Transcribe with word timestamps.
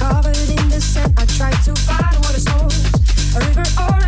Covered 0.00 0.36
in 0.48 0.68
the 0.70 0.80
sand, 0.80 1.12
I 1.18 1.26
tried 1.26 1.62
to 1.64 1.74
find 1.82 2.16
what 2.24 2.34
is 2.34 2.46
ours. 2.46 3.36
A 3.36 3.40
river 3.46 3.62
or 3.78 3.99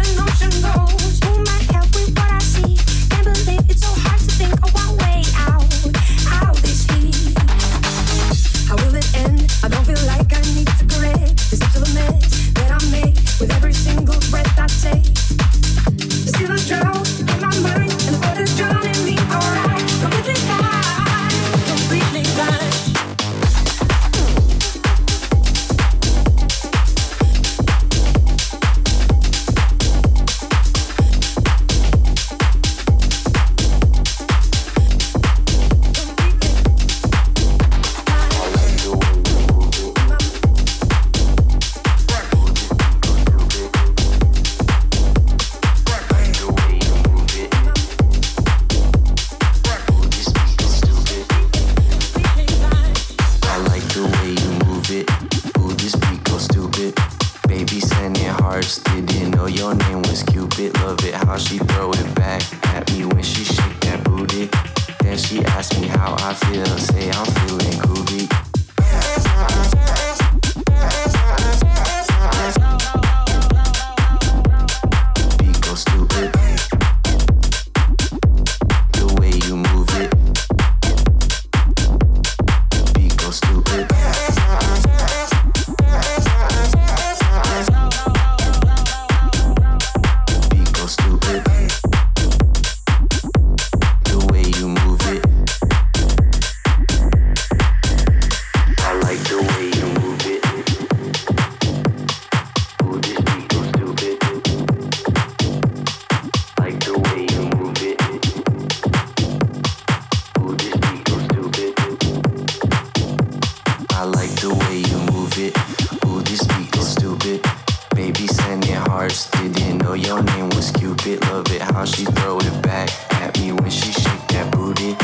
thirsty. 119.13 119.49
Didn't 119.49 119.79
know 119.83 119.95
your 119.95 120.23
name 120.23 120.49
was 120.51 120.71
Cupid. 120.73 121.21
Love 121.29 121.51
it 121.53 121.63
how 121.63 121.85
she 121.85 122.05
throw 122.05 122.39
it 122.39 122.63
back 122.63 122.89
at 123.21 123.39
me 123.39 123.53
when 123.53 123.71
she 123.71 123.93
shake 123.93 124.27
that 124.29 124.51
booty. 124.53 124.97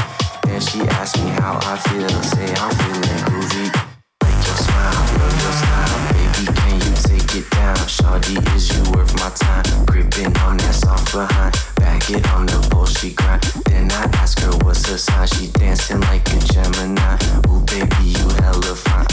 Then 0.44 0.60
she 0.60 0.80
asked 0.98 1.16
me 1.22 1.30
how 1.30 1.58
I 1.62 1.76
feel. 1.88 2.08
Say 2.22 2.48
I'm 2.56 2.72
feeling 2.80 3.22
groovy. 3.28 3.66
Like 4.22 4.40
your 4.46 4.58
smile, 4.64 5.04
love 5.18 5.36
your 5.44 5.54
style, 5.60 6.00
baby. 6.12 6.44
Can 6.60 6.74
you 6.86 6.94
take 7.08 7.30
it 7.36 7.50
down? 7.50 7.76
Shawty, 7.76 8.36
is 8.56 8.72
you 8.72 8.82
worth 8.92 9.12
my 9.16 9.30
time? 9.30 9.84
Gripping 9.84 10.36
on 10.38 10.56
that 10.58 10.74
soft 10.74 11.12
behind, 11.12 11.54
back 11.76 12.10
it 12.10 12.26
on 12.32 12.46
the 12.46 12.66
bull 12.70 12.86
she 12.86 13.12
grind. 13.14 13.42
Then 13.66 13.90
I 13.92 14.04
ask 14.22 14.38
her 14.40 14.52
what's 14.64 14.88
her 14.88 14.98
sign. 14.98 15.26
She 15.26 15.48
dancing 15.52 16.00
like 16.00 16.26
a 16.32 16.38
Gemini. 16.52 17.16
Ooh, 17.48 17.60
baby, 17.66 18.16
you 18.16 18.28
hella 18.40 18.74
fine. 18.74 19.06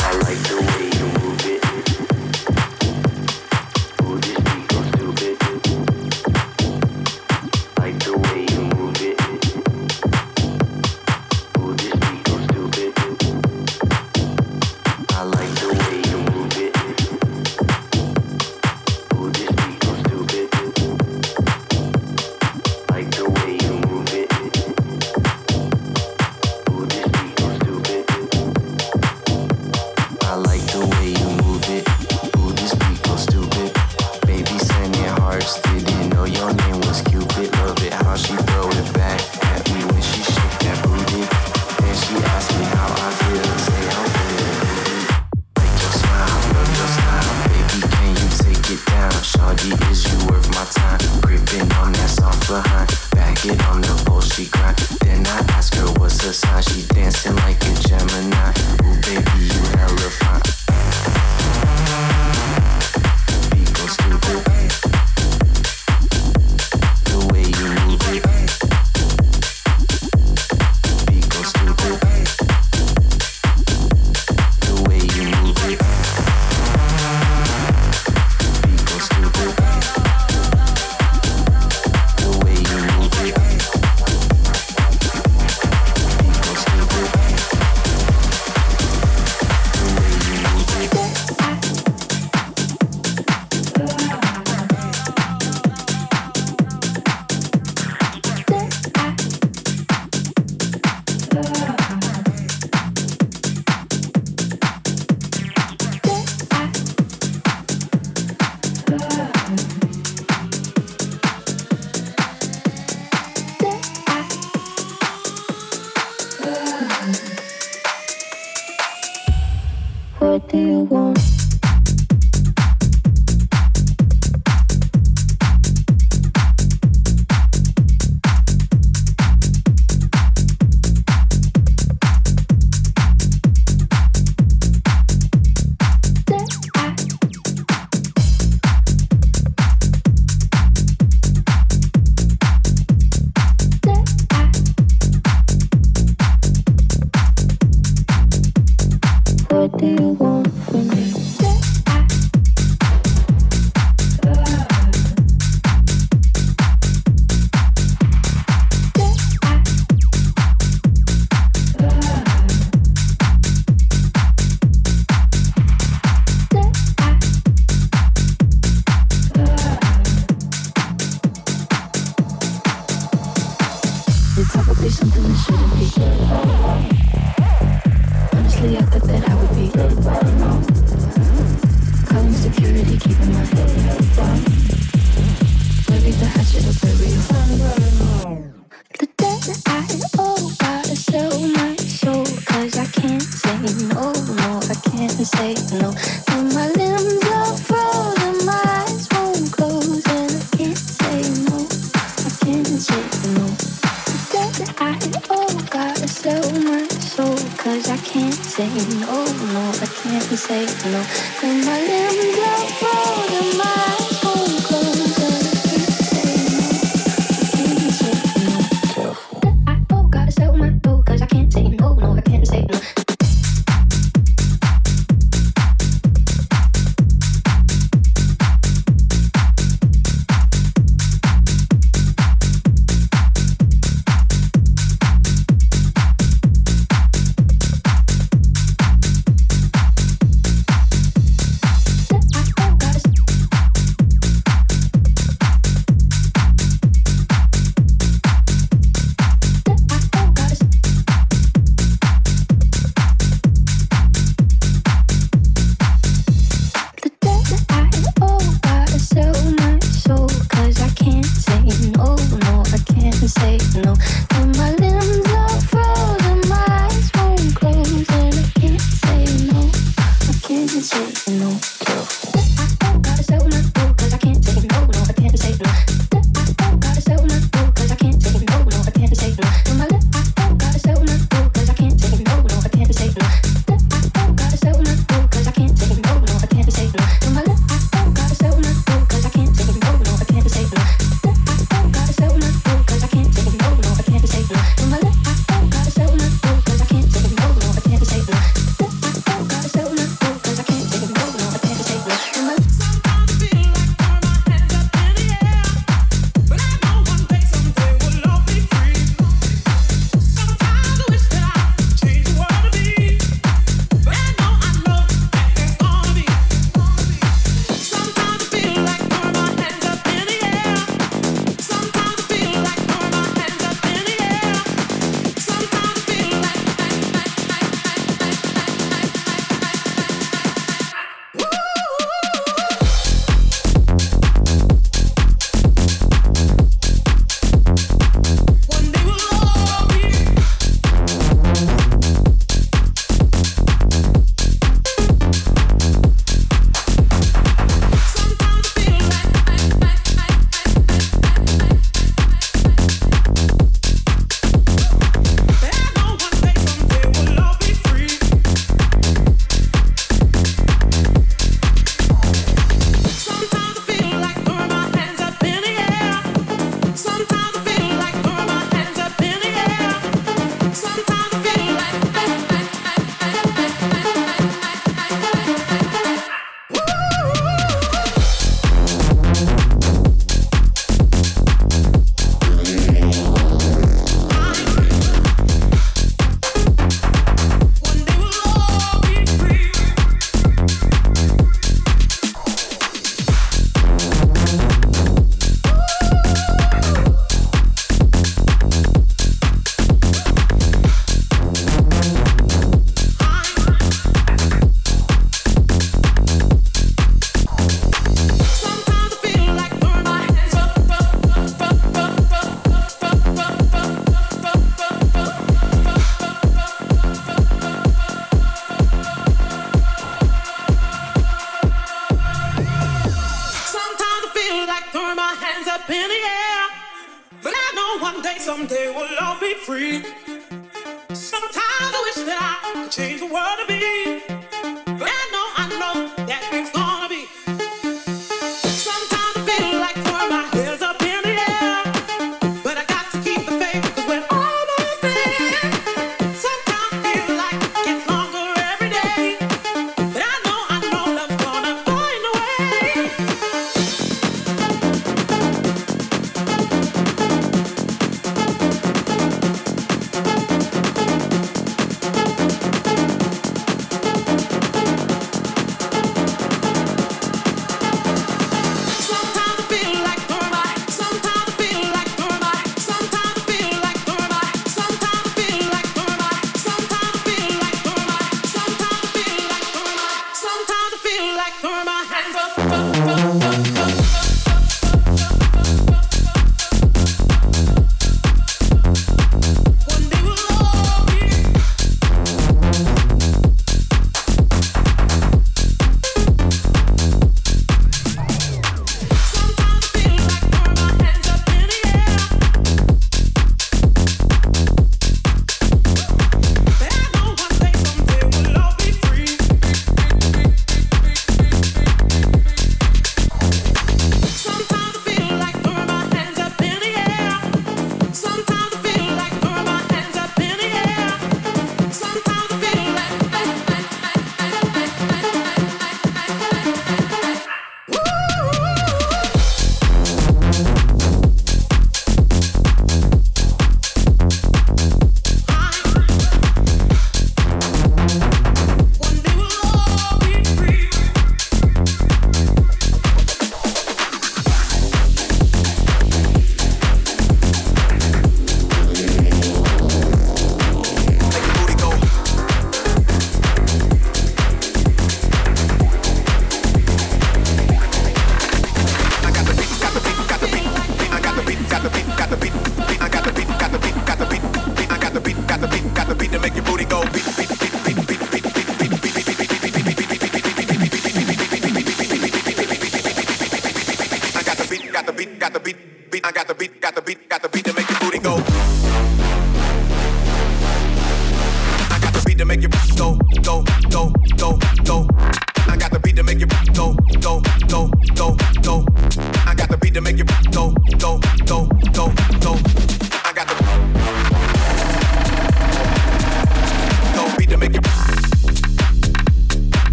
I 0.00 0.12
like 0.24 0.40
the 0.48 0.57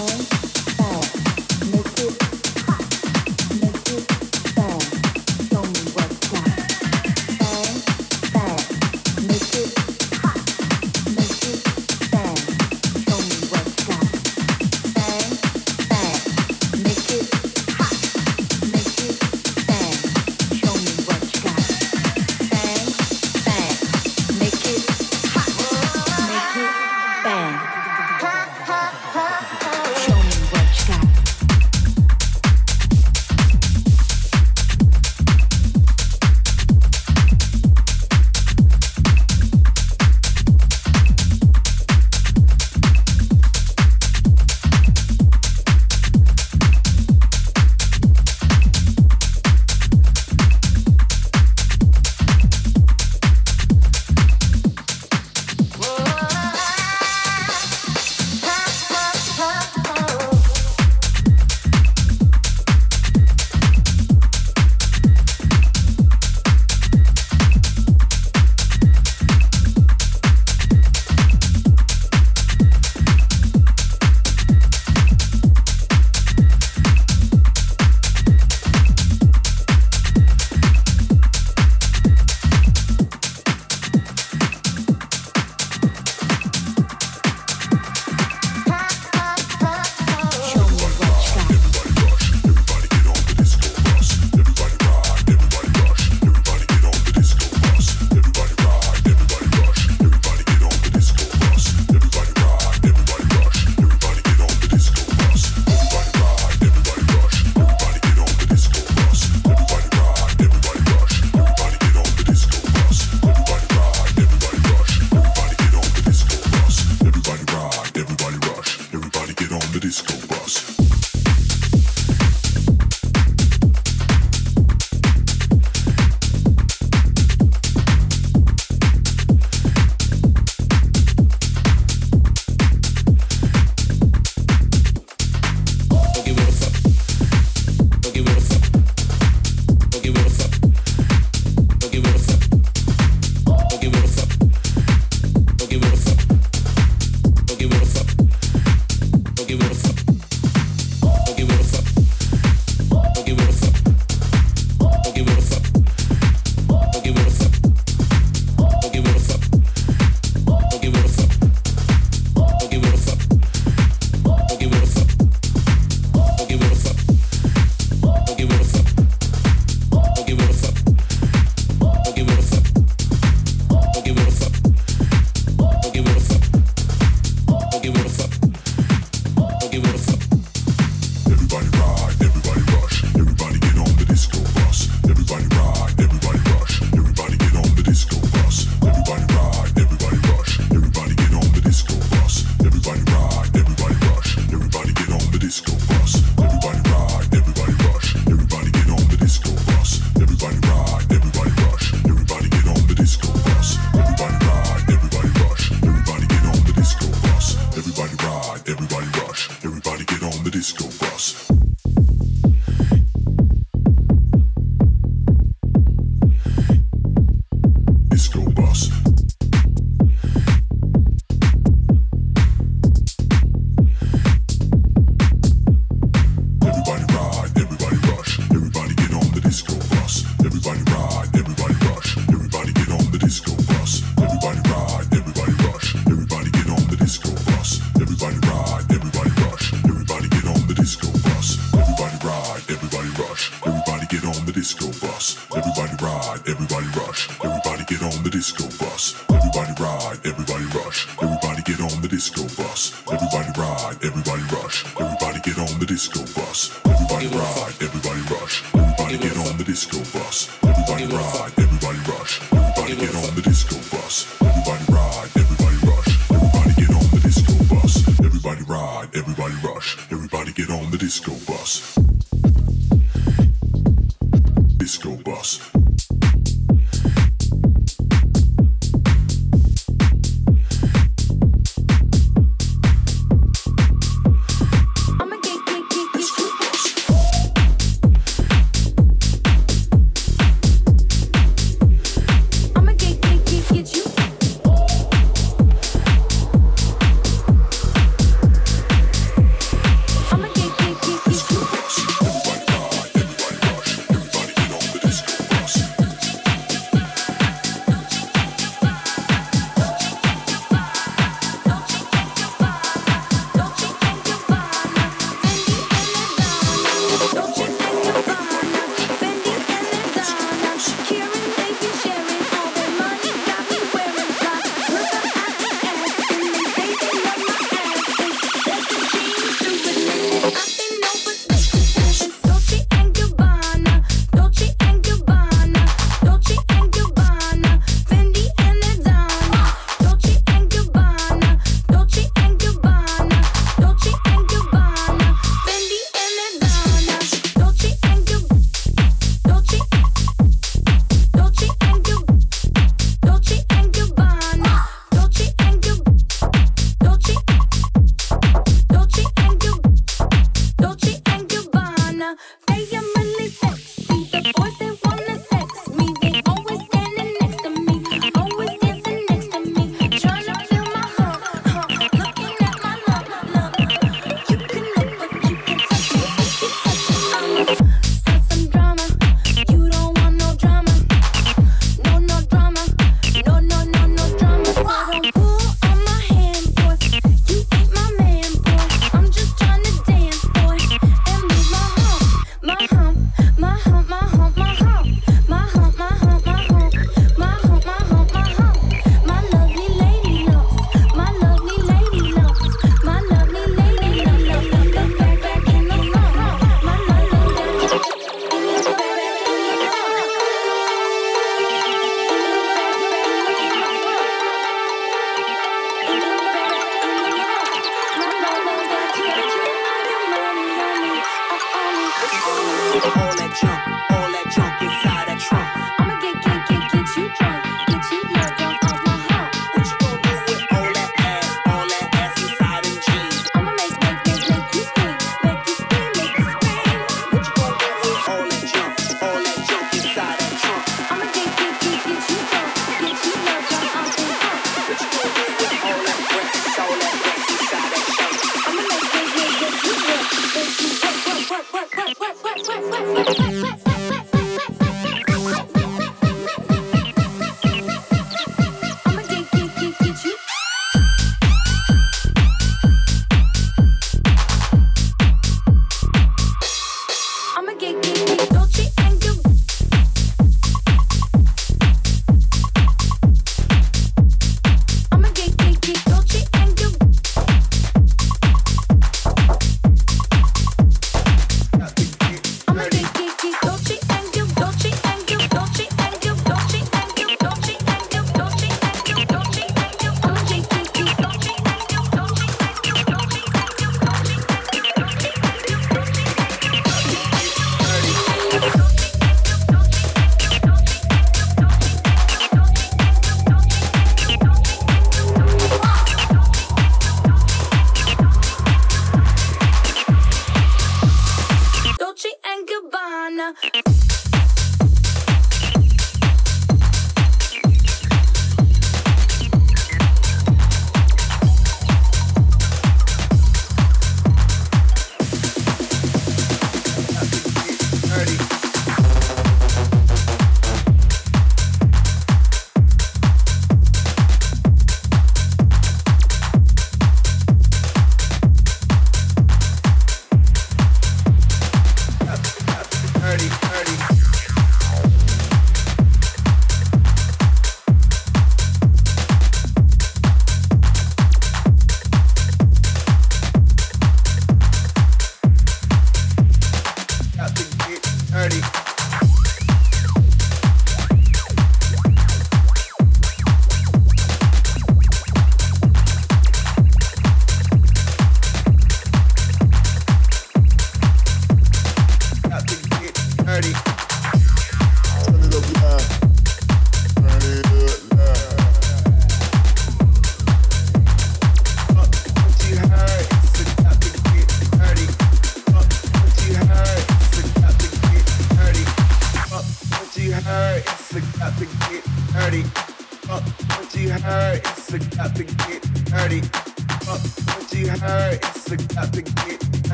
home. 0.00 0.29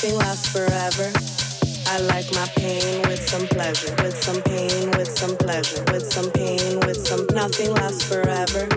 nothing 0.00 0.18
lasts 0.18 0.48
forever. 0.50 1.10
I 1.88 1.98
like 1.98 2.32
my 2.32 2.46
pain 2.54 3.02
with 3.08 3.28
some 3.28 3.48
pleasure, 3.48 3.92
with 4.00 4.16
some 4.22 4.40
pain, 4.42 4.92
with 4.92 5.08
some 5.18 5.36
pleasure, 5.36 5.82
with 5.92 6.12
some 6.12 6.30
pain, 6.30 6.78
with 6.86 7.04
some 7.04 7.26
nothing 7.34 7.72
lasts 7.72 8.04
forever. 8.04 8.68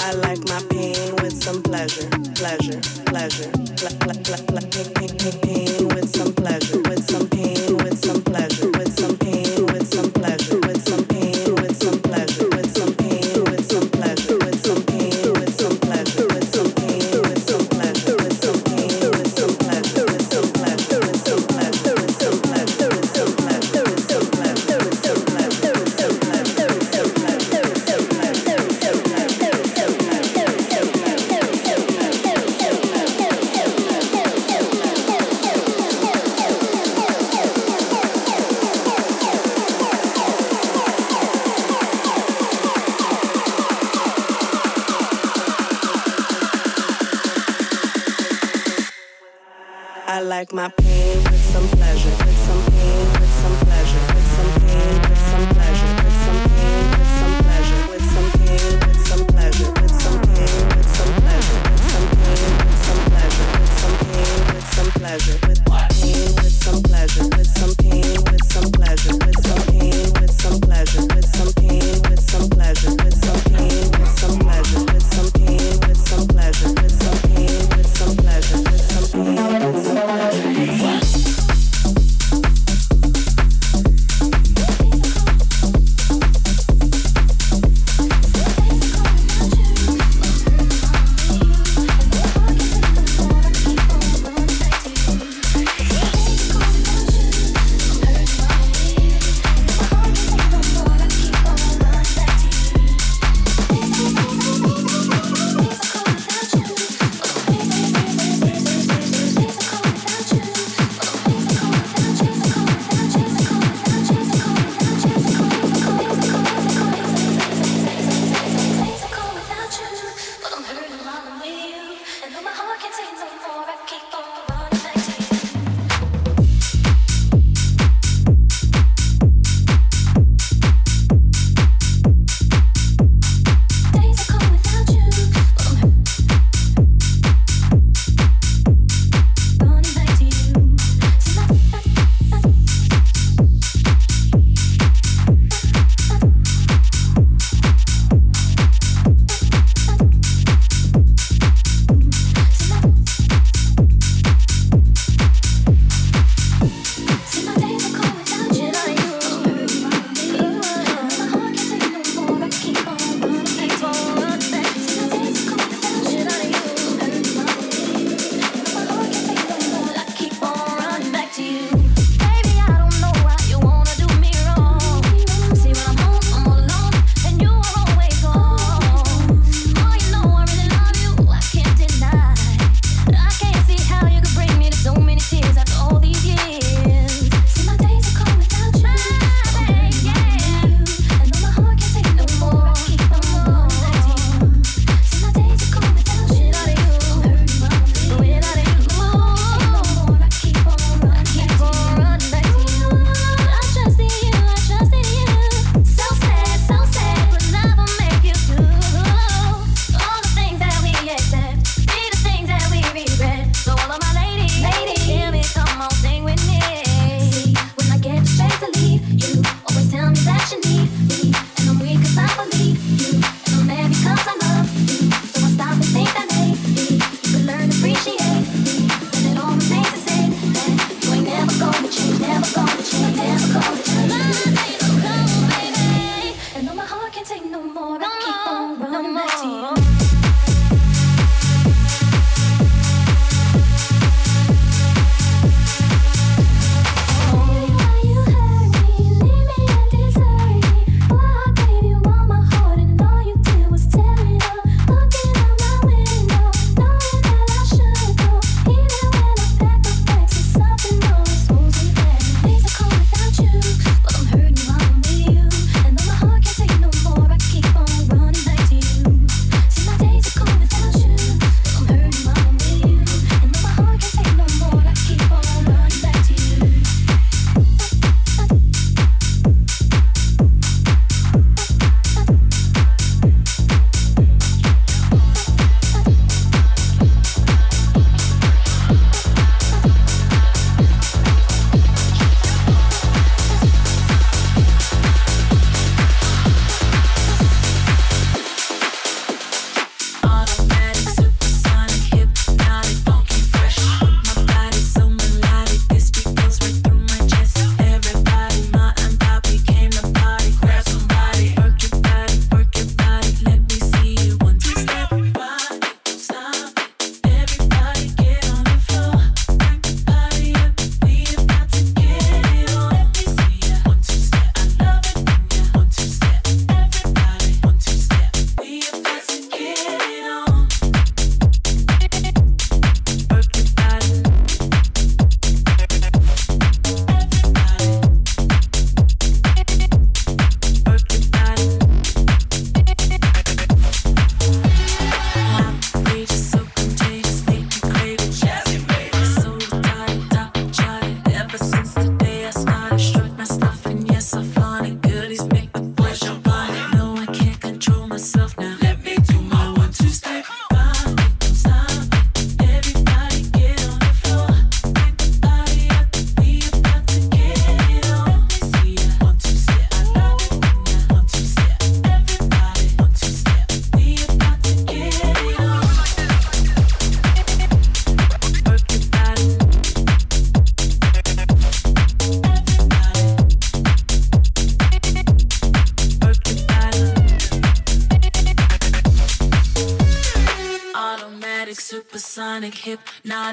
I 0.00 0.12
like 0.14 0.40
my 0.48 0.62
pain 0.70 1.14
with 1.16 1.34
some 1.34 1.62
pleasure, 1.62 2.08
pleasure, 2.34 2.80
pleasure, 3.04 3.50
Pleasure. 3.76 4.06
ple- 4.24 5.65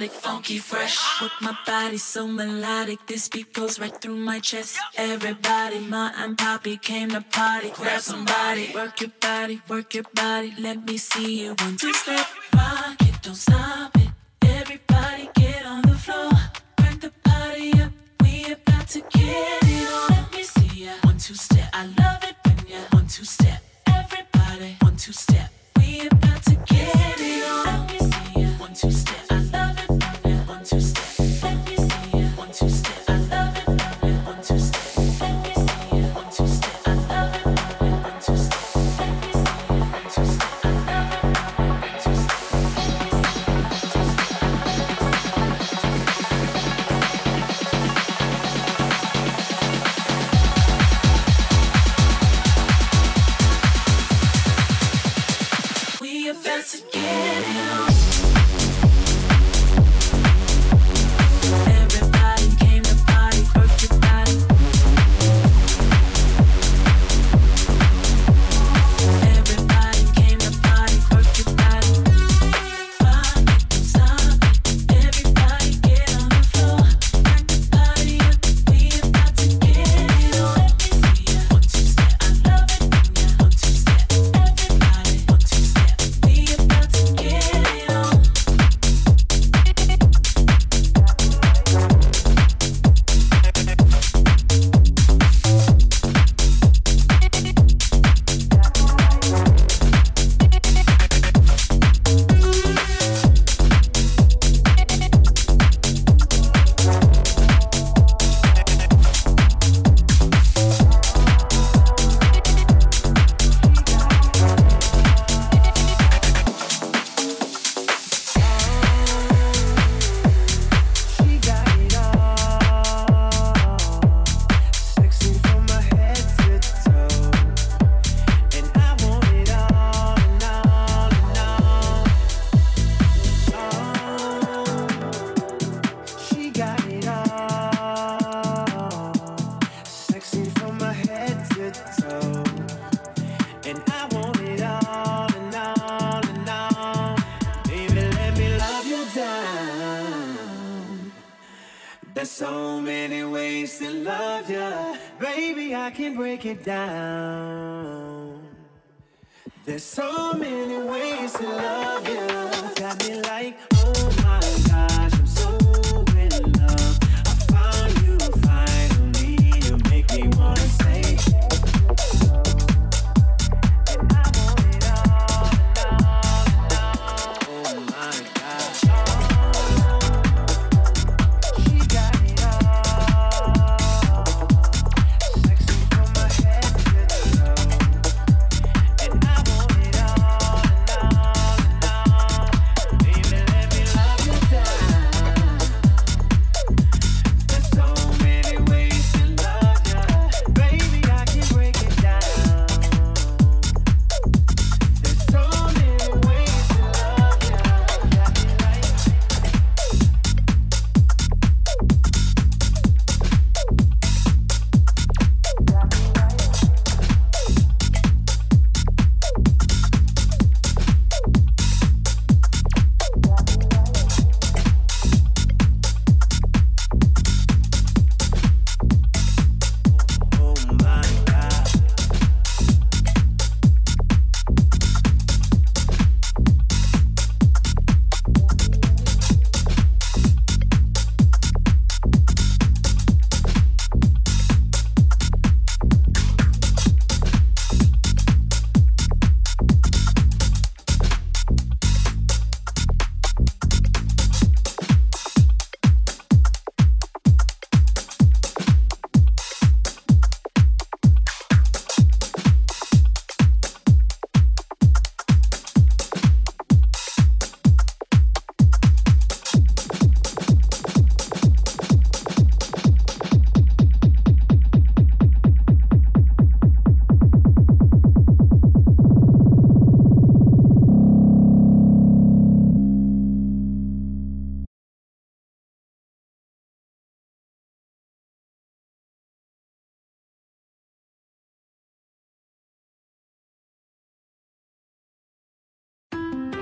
exotic, 0.04 0.22
funky, 0.22 0.58
fresh. 0.58 1.22
With 1.22 1.32
my 1.42 1.56
body 1.66 1.98
so 1.98 2.28
melodic, 2.28 3.06
this 3.08 3.30
beat 3.30 3.54
goes 3.54 3.80
right 3.80 3.96
through 4.02 4.18
my 4.18 4.40
chest. 4.40 4.78
Everybody, 4.98 5.80
my 5.80 6.12
and 6.18 6.38
poppy 6.38 6.78
came 6.78 7.10
to 7.12 7.22
party. 7.22 7.72
Grab 7.72 8.02
somebody, 8.02 8.72
work 8.74 9.00
your 9.02 9.12
body, 9.22 9.62
work 9.68 9.94
your 9.94 10.04
body. 10.14 10.54
Let 10.60 10.86
me 10.86 10.98
see 10.98 11.44
you 11.44 11.56
one 11.60 11.78
two 11.78 11.94
step, 11.94 12.28
rock 12.56 13.02
it, 13.02 13.22
don't 13.22 13.36
stop 13.36 13.96
it. 13.98 14.10
Everybody, 14.42 15.30
get 15.36 15.66
on 15.66 15.82
the 15.84 15.96
floor, 15.96 16.32
crank 16.78 17.02
the 17.02 17.12
party 17.24 17.74
up. 17.82 17.92
We 18.22 18.52
about 18.52 18.88
to 18.90 19.00
get 19.00 19.64
it 19.64 19.90
on. 19.94 20.10
Let 20.10 20.32
me 20.34 20.44
see 20.44 20.86
ya 20.86 20.94
one 21.04 21.18
two 21.18 21.36
step. 21.36 21.70
I 21.74 21.86
love 21.86 22.24
it 22.24 22.36
when 22.46 22.68
ya 22.68 22.80
one 22.92 23.08
two 23.08 23.26
step. 23.26 23.62
Everybody, 23.88 24.78
one 24.82 24.98
two 24.98 25.14
step. 25.14 25.50
We 25.78 26.08
about 26.08 26.44
to 26.44 26.56
get. 26.56 27.13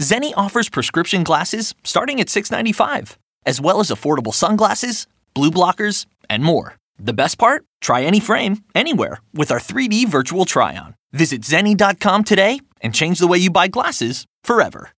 Zenni 0.00 0.32
offers 0.36 0.68
prescription 0.68 1.22
glasses 1.22 1.74
starting 1.84 2.20
at 2.20 2.28
$6.95, 2.28 3.16
as 3.46 3.60
well 3.60 3.80
as 3.80 3.90
affordable 3.90 4.34
sunglasses, 4.34 5.06
blue 5.34 5.50
blockers, 5.50 6.06
and 6.28 6.42
more. 6.42 6.76
The 6.98 7.12
best 7.12 7.38
part? 7.38 7.64
Try 7.80 8.02
any 8.02 8.20
frame, 8.20 8.64
anywhere, 8.74 9.20
with 9.34 9.50
our 9.50 9.58
3D 9.58 10.08
virtual 10.08 10.44
try 10.44 10.76
on. 10.76 10.94
Visit 11.12 11.42
Zenni.com 11.42 12.24
today 12.24 12.60
and 12.80 12.94
change 12.94 13.18
the 13.18 13.26
way 13.26 13.38
you 13.38 13.50
buy 13.50 13.68
glasses 13.68 14.26
forever. 14.44 14.90